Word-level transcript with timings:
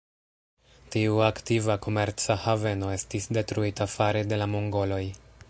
Tiu 0.95 1.19
aktiva 1.25 1.75
komerca 1.87 2.39
haveno 2.47 2.91
estis 2.95 3.31
detruita 3.39 3.89
fare 3.99 4.27
de 4.33 4.43
la 4.45 4.51
mongoloj. 4.57 5.03